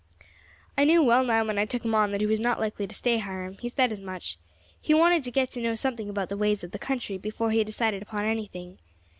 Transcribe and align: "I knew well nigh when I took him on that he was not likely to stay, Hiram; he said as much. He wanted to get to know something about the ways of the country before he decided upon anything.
"I 0.79 0.83
knew 0.83 1.03
well 1.03 1.23
nigh 1.23 1.43
when 1.43 1.59
I 1.59 1.65
took 1.65 1.85
him 1.85 1.93
on 1.93 2.09
that 2.11 2.21
he 2.21 2.25
was 2.25 2.39
not 2.39 2.59
likely 2.59 2.87
to 2.87 2.95
stay, 2.95 3.19
Hiram; 3.19 3.59
he 3.59 3.69
said 3.69 3.91
as 3.93 4.01
much. 4.01 4.39
He 4.81 4.95
wanted 4.95 5.21
to 5.21 5.29
get 5.31 5.51
to 5.51 5.61
know 5.61 5.75
something 5.75 6.09
about 6.09 6.29
the 6.29 6.37
ways 6.37 6.63
of 6.63 6.71
the 6.71 6.79
country 6.79 7.19
before 7.19 7.51
he 7.51 7.63
decided 7.63 8.01
upon 8.01 8.25
anything. 8.25 8.79